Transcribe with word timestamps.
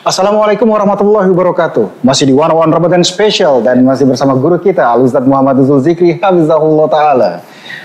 Assalamualaikum 0.00 0.64
warahmatullahi 0.64 1.28
wabarakatuh. 1.28 2.00
Masih 2.00 2.32
di 2.32 2.34
One 2.34 2.48
One 2.48 2.72
Ramadan 2.72 3.04
Special 3.04 3.60
dan 3.60 3.84
masih 3.84 4.08
bersama 4.08 4.32
guru 4.32 4.56
kita 4.56 4.80
Al 4.80 5.04
Ustadz 5.04 5.28
Muhammad 5.28 5.60
Zulzikri 5.68 6.16
Hafizahullah 6.16 6.88
Ta'ala. 6.88 7.30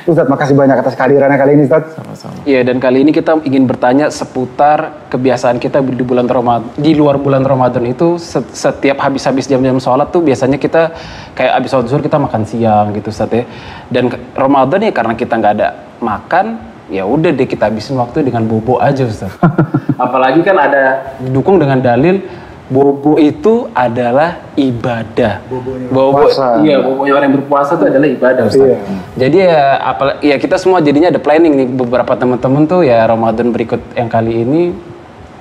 Ustadz, 0.08 0.32
makasih 0.32 0.56
banyak 0.56 0.80
atas 0.80 0.96
kehadirannya 0.96 1.36
kali 1.36 1.60
ini 1.60 1.68
Ustadz. 1.68 2.00
Sama-sama. 2.00 2.40
Iya, 2.48 2.64
dan 2.64 2.80
kali 2.80 3.04
ini 3.04 3.12
kita 3.12 3.44
ingin 3.44 3.68
bertanya 3.68 4.08
seputar 4.08 5.04
kebiasaan 5.12 5.60
kita 5.60 5.84
di 5.84 6.06
bulan 6.08 6.32
Ramadan, 6.32 6.72
di 6.80 6.96
luar 6.96 7.20
bulan 7.20 7.44
Ramadan 7.44 7.84
itu 7.84 8.16
setiap 8.56 8.96
habis-habis 9.04 9.52
jam-jam 9.52 9.76
sholat 9.84 10.16
tuh 10.16 10.24
biasanya 10.24 10.56
kita 10.56 10.96
kayak 11.36 11.60
habis 11.60 11.76
sholat 11.76 11.92
zuhur 11.92 12.00
kita 12.00 12.16
makan 12.16 12.48
siang 12.48 12.96
gitu 12.96 13.12
Ustadz 13.12 13.36
ya. 13.36 13.44
Dan 13.92 14.16
Ramadan 14.32 14.80
ya 14.80 14.96
karena 14.96 15.12
kita 15.20 15.36
nggak 15.36 15.54
ada 15.60 15.68
makan, 16.00 16.76
ya 16.90 17.04
udah 17.04 17.34
deh 17.34 17.48
kita 17.50 17.68
habisin 17.70 17.98
waktu 17.98 18.30
dengan 18.30 18.46
bobo 18.46 18.78
aja 18.78 19.04
Ustaz. 19.04 19.34
Apalagi 19.96 20.44
kan 20.44 20.58
ada 20.60 21.16
didukung 21.20 21.60
dengan 21.60 21.80
dalil 21.80 22.20
bobo 22.66 23.22
itu 23.22 23.70
adalah 23.78 24.42
ibadah. 24.58 25.46
Bobonya 25.46 25.88
bobo, 25.94 26.26
berpuasa. 26.26 26.66
Iya, 26.66 26.82
bobonya 26.82 27.12
orang 27.14 27.26
yang 27.30 27.36
berpuasa 27.42 27.72
itu 27.78 27.86
adalah 27.86 28.08
ibadah 28.10 28.44
Ustaz. 28.50 28.66
Iya. 28.66 28.78
Jadi 29.16 29.38
ya 29.38 29.64
apa 29.86 30.04
ya 30.26 30.36
kita 30.42 30.58
semua 30.58 30.82
jadinya 30.82 31.14
ada 31.14 31.22
planning 31.22 31.54
nih 31.54 31.68
beberapa 31.70 32.18
teman-teman 32.18 32.66
tuh 32.66 32.82
ya 32.82 33.06
Ramadan 33.06 33.54
berikut 33.54 33.82
yang 33.94 34.10
kali 34.10 34.42
ini 34.42 34.62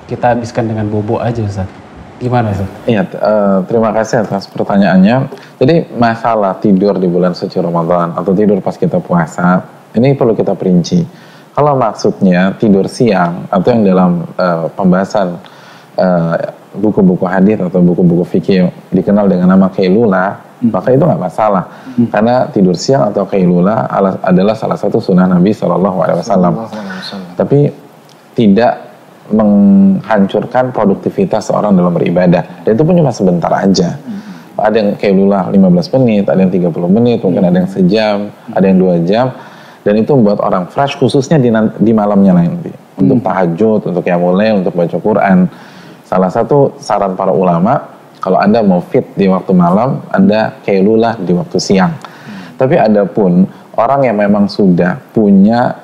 kita 0.05 0.37
habiskan 0.37 0.69
dengan 0.69 0.85
bobo 0.85 1.17
aja 1.17 1.41
Ustaz. 1.41 1.65
Gimana 2.21 2.53
Ustaz? 2.53 2.69
Iya, 2.85 3.03
uh, 3.17 3.59
terima 3.65 3.89
kasih 3.91 4.23
atas 4.23 4.45
pertanyaannya. 4.47 5.27
Jadi 5.57 5.75
masalah 5.97 6.55
tidur 6.61 6.95
di 7.01 7.09
bulan 7.09 7.33
suci 7.33 7.57
Ramadan 7.57 8.13
atau 8.13 8.31
tidur 8.37 8.61
pas 8.61 8.77
kita 8.77 9.01
puasa, 9.01 9.65
ini 9.97 10.13
perlu 10.13 10.37
kita 10.37 10.53
perinci 10.53 11.03
kalau 11.55 11.79
maksudnya 11.79 12.51
tidur 12.59 12.83
siang 12.91 13.47
atau 13.47 13.67
yang 13.71 13.87
dalam 13.87 14.11
uh, 14.35 14.67
pembahasan 14.75 15.39
uh, 15.95 16.35
buku-buku 16.75 17.23
hadis 17.23 17.63
atau 17.63 17.79
buku-buku 17.79 18.27
fikih 18.27 18.67
dikenal 18.91 19.31
dengan 19.31 19.55
nama 19.55 19.71
kailula, 19.71 20.35
hmm. 20.59 20.75
maka 20.75 20.91
itu 20.91 21.07
nggak 21.07 21.23
masalah 21.23 21.63
hmm. 21.95 22.11
karena 22.11 22.35
tidur 22.51 22.75
siang 22.75 23.07
atau 23.07 23.23
kailula 23.23 23.87
adalah 24.19 24.51
salah 24.51 24.75
satu 24.75 24.99
sunnah 24.99 25.31
Nabi 25.31 25.55
Shallallahu 25.55 25.97
Alaihi 26.03 26.19
Wasallam. 26.19 26.53
Tapi 27.39 27.71
tidak 28.35 28.73
menghancurkan 29.31 30.75
produktivitas 30.75 31.49
seorang 31.49 31.71
dalam 31.71 31.95
beribadah. 31.95 32.67
Dan 32.67 32.75
itu 32.75 32.83
pun 32.83 32.99
cuma 32.99 33.15
sebentar 33.15 33.49
aja. 33.55 33.95
Hmm. 33.95 34.59
Ada 34.59 34.75
yang 34.75 34.89
kailula 34.99 35.47
15 35.55 35.95
menit, 35.95 36.27
ada 36.27 36.39
yang 36.43 36.51
30 36.51 36.67
menit, 36.91 37.23
mungkin 37.23 37.47
hmm. 37.47 37.49
ada 37.49 37.57
yang 37.63 37.71
sejam, 37.71 38.17
hmm. 38.27 38.53
ada 38.59 38.65
yang 38.67 38.77
dua 38.77 38.95
jam 39.07 39.31
dan 39.85 40.01
itu 40.01 40.17
membuat 40.17 40.41
orang 40.41 40.65
fresh 40.65 40.97
khususnya 40.97 41.37
di, 41.37 41.53
di 41.77 41.93
malamnya 41.93 42.33
nanti 42.33 42.73
untuk 42.97 43.21
hmm. 43.21 43.25
tahajud, 43.29 43.81
untuk 43.93 44.03
yang 44.09 44.17
mulai, 44.17 44.49
untuk 44.57 44.73
baca 44.73 44.97
Quran. 44.97 45.45
Salah 46.01 46.33
satu 46.33 46.73
saran 46.81 47.13
para 47.13 47.29
ulama 47.29 47.93
kalau 48.17 48.41
anda 48.41 48.65
mau 48.65 48.81
fit 48.81 49.05
di 49.13 49.29
waktu 49.29 49.53
malam, 49.53 50.01
anda 50.09 50.57
kailulah 50.65 51.21
di 51.21 51.37
waktu 51.37 51.61
siang. 51.61 51.93
Hmm. 51.93 52.57
Tapi 52.57 52.81
ada 52.81 53.05
pun 53.05 53.45
orang 53.77 54.09
yang 54.09 54.17
memang 54.17 54.49
sudah 54.49 54.97
punya 55.13 55.77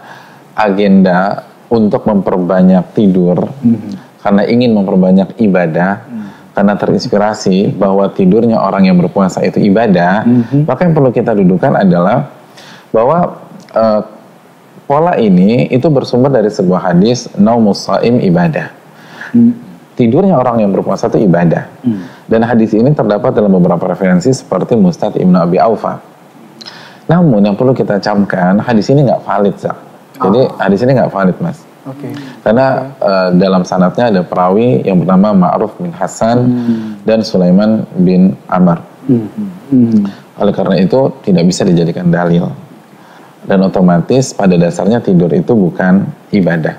agenda 0.57 1.45
untuk 1.69 2.02
memperbanyak 2.09 2.97
tidur 2.97 3.38
hmm. 3.38 4.17
karena 4.25 4.44
ingin 4.49 4.73
memperbanyak 4.73 5.38
ibadah. 5.38 5.94
Hmm 6.09 6.19
karena 6.52 6.75
terinspirasi 6.75 7.79
bahwa 7.79 8.11
tidurnya 8.11 8.59
orang 8.59 8.83
yang 8.91 8.99
berpuasa 8.99 9.39
itu 9.39 9.63
ibadah, 9.63 10.27
mm 10.27 10.41
-hmm. 10.44 10.61
maka 10.67 10.83
yang 10.83 10.91
perlu 10.91 11.11
kita 11.16 11.31
dudukan 11.31 11.79
adalah 11.79 12.27
bahwa 12.91 13.39
uh, 13.75 14.02
pola 14.91 15.16
ini 15.16 15.72
itu 15.72 15.88
bersumber 15.88 16.27
dari 16.27 16.52
sebuah 16.52 16.91
hadis 16.91 17.31
naumus 17.39 17.88
saim 17.88 18.19
ibadah. 18.19 18.67
Hmm. 19.31 19.55
Tidurnya 19.95 20.36
orang 20.36 20.63
yang 20.63 20.72
berpuasa 20.75 21.08
itu 21.11 21.23
ibadah. 21.23 21.67
Hmm. 21.83 22.03
Dan 22.28 22.44
hadis 22.44 22.75
ini 22.75 22.91
terdapat 22.91 23.36
dalam 23.36 23.51
beberapa 23.56 23.91
referensi 23.91 24.31
seperti 24.31 24.75
Mustad 24.75 25.16
Ibnu 25.16 25.38
Abi 25.40 25.59
Aufa. 25.59 26.00
Namun 27.07 27.44
yang 27.44 27.56
perlu 27.59 27.75
kita 27.75 28.00
camkan, 28.00 28.59
hadis 28.63 28.88
ini 28.88 29.03
nggak 29.03 29.23
valid, 29.28 29.56
Zak. 29.59 29.75
Jadi 30.16 30.41
oh. 30.47 30.56
hadis 30.59 30.79
ini 30.84 30.91
nggak 30.95 31.12
valid, 31.12 31.38
Mas. 31.44 31.59
Okay. 31.81 32.13
Karena 32.45 32.94
okay. 32.94 33.09
Uh, 33.09 33.29
dalam 33.41 33.63
sanatnya 33.66 34.13
ada 34.13 34.22
perawi 34.22 34.85
yang 34.85 35.01
bernama 35.01 35.34
Ma'ruf 35.34 35.75
bin 35.81 35.90
Hasan 35.91 36.38
hmm. 36.45 37.07
dan 37.07 37.25
Sulaiman 37.25 37.84
bin 38.00 38.38
Amr. 38.47 38.79
Hmm. 39.09 39.28
Hmm. 39.74 40.06
Oleh 40.40 40.53
karena 40.56 40.75
itu 40.78 41.09
tidak 41.25 41.44
bisa 41.50 41.66
dijadikan 41.66 42.07
dalil 42.13 42.53
dan 43.46 43.59
otomatis 43.66 44.34
pada 44.38 44.53
dasarnya 44.57 45.02
tidur 45.02 45.29
itu 45.34 45.53
bukan 45.57 46.06
ibadah. 46.29 46.78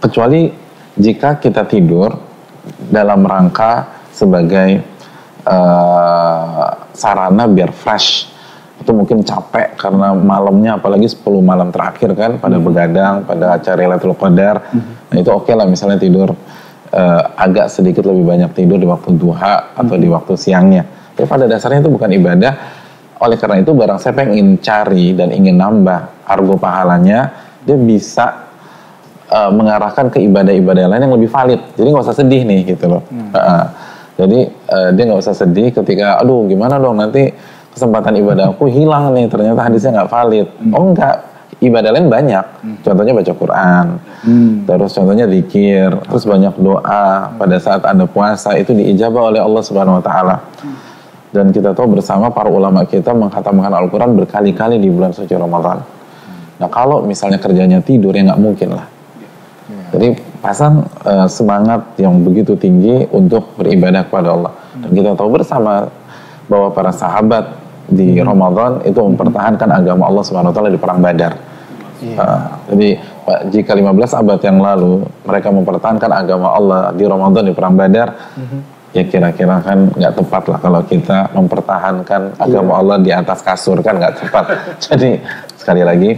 Kecuali 0.00 0.50
jika 0.96 1.40
kita 1.40 1.64
tidur 1.68 2.12
dalam 2.88 3.24
rangka 3.24 4.04
sebagai 4.12 4.84
uh, 5.46 6.66
sarana 6.92 7.48
biar 7.48 7.72
fresh 7.72 8.32
itu 8.82 8.90
mungkin 8.90 9.22
capek 9.22 9.78
karena 9.78 10.10
malamnya 10.10 10.74
apalagi 10.74 11.06
10 11.06 11.22
malam 11.38 11.70
terakhir 11.70 12.10
kan 12.18 12.42
pada 12.42 12.58
hmm. 12.58 12.66
begadang 12.66 13.14
pada 13.22 13.54
acara 13.54 13.78
Lailatul 13.78 14.18
Qadar 14.18 14.58
hmm. 14.74 15.14
nah 15.14 15.16
itu 15.22 15.30
oke 15.30 15.46
okay 15.46 15.54
lah 15.54 15.70
misalnya 15.70 16.02
tidur 16.02 16.34
uh, 16.90 17.22
agak 17.38 17.70
sedikit 17.70 18.02
lebih 18.02 18.26
banyak 18.26 18.50
tidur 18.58 18.82
di 18.82 18.88
waktu 18.90 19.14
duha 19.14 19.78
atau 19.78 19.94
hmm. 19.94 20.02
di 20.02 20.08
waktu 20.10 20.32
siangnya 20.34 20.82
tapi 21.14 21.30
pada 21.30 21.46
dasarnya 21.46 21.86
itu 21.86 21.94
bukan 21.94 22.10
ibadah 22.10 22.81
oleh 23.22 23.38
karena 23.38 23.62
itu 23.62 23.70
barang 23.70 23.98
siapa 24.02 24.26
yang 24.26 24.32
ingin 24.34 24.50
cari 24.58 25.14
dan 25.14 25.30
ingin 25.30 25.54
nambah 25.54 26.26
argo 26.26 26.58
pahalanya, 26.58 27.30
dia 27.62 27.78
bisa 27.78 28.50
uh, 29.30 29.50
mengarahkan 29.54 30.10
ke 30.10 30.18
ibadah-ibadah 30.26 30.90
lain 30.90 31.06
yang 31.06 31.14
lebih 31.14 31.30
valid. 31.30 31.62
Jadi 31.78 31.86
nggak 31.86 32.04
usah 32.10 32.18
sedih 32.18 32.42
nih 32.42 32.60
gitu 32.74 32.90
loh. 32.90 33.02
Hmm. 33.06 33.30
Uh, 33.30 33.66
jadi 34.18 34.38
uh, 34.74 34.88
dia 34.90 35.02
nggak 35.06 35.22
usah 35.22 35.36
sedih 35.38 35.70
ketika, 35.70 36.18
aduh 36.18 36.50
gimana 36.50 36.82
dong 36.82 36.98
nanti 36.98 37.30
kesempatan 37.72 38.18
ibadahku 38.18 38.68
hilang 38.68 39.14
nih 39.14 39.30
ternyata 39.30 39.70
hadisnya 39.70 40.02
nggak 40.02 40.10
valid. 40.10 40.46
Hmm. 40.58 40.72
Oh 40.74 40.84
enggak, 40.90 41.16
ibadah 41.62 41.90
lain 41.94 42.10
banyak. 42.10 42.44
Hmm. 42.58 42.76
Contohnya 42.82 43.12
baca 43.14 43.32
Quran, 43.38 43.86
hmm. 44.26 44.52
terus 44.66 44.90
contohnya 44.98 45.30
zikir, 45.30 45.94
terus 46.10 46.26
banyak 46.26 46.58
doa 46.58 47.06
hmm. 47.30 47.38
pada 47.38 47.56
saat 47.62 47.86
anda 47.86 48.10
puasa 48.10 48.58
itu 48.58 48.74
diijabah 48.74 49.30
oleh 49.30 49.38
Allah 49.38 49.62
Subhanahu 49.62 50.02
Wa 50.02 50.04
Taala. 50.10 50.38
Hmm 50.58 50.91
dan 51.32 51.48
kita 51.48 51.72
tahu 51.72 51.96
bersama 51.96 52.28
para 52.28 52.52
ulama 52.52 52.84
kita 52.84 53.16
menghatamkan 53.16 53.72
Al-Quran 53.72 54.12
berkali-kali 54.20 54.76
di 54.76 54.92
bulan 54.92 55.16
suci 55.16 55.32
Ramadan. 55.32 55.80
Nah 56.60 56.68
kalau 56.68 57.00
misalnya 57.02 57.40
kerjanya 57.40 57.80
tidur 57.80 58.12
ya 58.12 58.22
nggak 58.28 58.42
mungkin 58.42 58.76
lah. 58.76 58.86
Jadi 59.92 60.08
pasang 60.40 60.88
uh, 61.04 61.28
semangat 61.28 61.96
yang 62.00 62.20
begitu 62.24 62.56
tinggi 62.56 63.04
untuk 63.12 63.56
beribadah 63.60 64.08
kepada 64.08 64.28
Allah. 64.32 64.52
Dan 64.76 64.90
kita 64.92 65.12
tahu 65.12 65.28
bersama 65.36 65.88
bahwa 66.48 66.72
para 66.72 66.92
sahabat 66.92 67.60
di 67.92 68.16
Ramadan 68.20 68.80
itu 68.88 68.96
mempertahankan 68.96 69.68
agama 69.68 70.08
Allah 70.08 70.24
Subhanahu 70.24 70.52
wa 70.52 70.56
taala 70.56 70.72
di 70.72 70.80
perang 70.80 71.00
Badar. 71.00 71.32
Uh, 72.02 72.46
jadi 72.72 72.88
jika 73.54 73.78
15 73.78 73.94
abad 74.18 74.40
yang 74.42 74.58
lalu 74.58 75.06
mereka 75.22 75.48
mempertahankan 75.54 76.10
agama 76.10 76.50
Allah 76.50 76.90
di 76.90 77.04
Ramadan 77.06 77.46
di 77.46 77.54
perang 77.54 77.78
Badar, 77.78 78.08
ya 78.92 79.02
kira-kira 79.08 79.60
kan 79.64 79.88
nggak 79.88 80.14
tepat 80.20 80.42
lah 80.52 80.58
kalau 80.60 80.80
kita 80.84 81.32
mempertahankan 81.32 82.22
yeah. 82.36 82.44
agama 82.44 82.72
Allah 82.76 82.96
di 83.00 83.10
atas 83.10 83.40
kasur 83.40 83.80
kan 83.80 83.96
nggak 83.96 84.20
tepat. 84.20 84.44
Jadi 84.86 85.16
sekali 85.56 85.82
lagi 85.82 86.10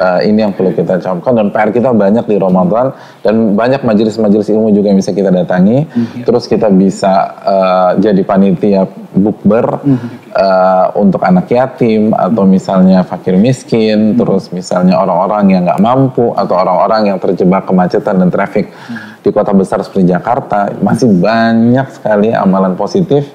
uh, 0.00 0.20
ini 0.24 0.40
yang 0.40 0.56
perlu 0.56 0.72
kita 0.72 0.96
camkan 0.96 1.36
dan 1.36 1.46
PR 1.52 1.68
kita 1.68 1.92
banyak 1.92 2.24
di 2.24 2.36
Ramadan 2.40 2.96
dan 3.20 3.52
banyak 3.52 3.84
majelis-majelis 3.84 4.48
ilmu 4.48 4.72
juga 4.72 4.88
yang 4.88 4.98
bisa 4.98 5.12
kita 5.12 5.28
datangi. 5.28 5.84
Mm-hmm. 5.84 6.24
Terus 6.24 6.44
kita 6.48 6.72
bisa 6.72 7.12
uh, 7.44 7.90
jadi 8.00 8.24
panitia 8.24 8.88
bukber 9.12 9.84
mm-hmm. 9.84 10.08
uh, 10.32 10.86
untuk 10.96 11.20
anak 11.20 11.52
yatim 11.52 12.16
atau 12.16 12.48
misalnya 12.48 13.04
fakir 13.04 13.36
miskin, 13.36 14.16
mm-hmm. 14.16 14.18
terus 14.18 14.48
misalnya 14.50 14.96
orang-orang 14.96 15.44
yang 15.52 15.62
nggak 15.68 15.82
mampu 15.84 16.32
atau 16.32 16.54
orang-orang 16.56 17.12
yang 17.14 17.18
terjebak 17.20 17.68
kemacetan 17.68 18.16
dan 18.16 18.32
traffic. 18.32 18.72
Mm-hmm 18.72 19.09
di 19.20 19.30
kota 19.30 19.52
besar 19.52 19.84
seperti 19.84 20.08
Jakarta 20.08 20.72
masih 20.80 21.12
banyak 21.12 21.86
sekali 21.92 22.32
amalan 22.32 22.72
positif 22.76 23.28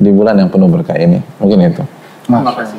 di 0.00 0.08
bulan 0.08 0.40
yang 0.40 0.48
penuh 0.48 0.68
berkah 0.72 0.96
ini. 0.96 1.20
Mungkin 1.40 1.58
itu. 1.68 1.84
Terima 2.24 2.52
kasih. 2.54 2.78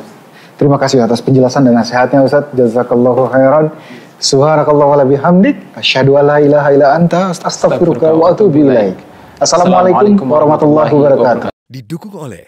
Terima 0.60 0.76
kasih 0.76 0.98
atas 1.00 1.20
penjelasan 1.24 1.64
dan 1.64 1.74
nasihatnya 1.78 2.20
Ustaz. 2.26 2.50
Jazakallahu 2.52 3.30
khairan. 3.32 3.72
Subhanakallah 4.20 4.86
wa 4.92 5.06
bihamdik. 5.08 5.56
Asyhadu 5.72 6.20
an 6.20 6.24
la 6.28 6.36
ilaha 6.42 6.68
illa 6.74 6.88
anta 6.92 7.32
astaghfiruka 7.32 8.12
wa 8.12 8.34
atubu 8.34 8.68
ilaik. 8.68 8.98
Assalamualaikum 9.40 10.28
warahmatullahi 10.28 10.92
wabarakatuh. 10.92 11.48
Didukung 11.70 12.12
oleh 12.18 12.44